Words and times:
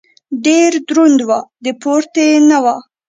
ډېر 0.45 0.71
دروند 0.89 1.19
و. 1.27 1.29
د 1.63 1.67
پورتې 1.81 2.27
نه 2.49 2.57
و. 2.63 2.65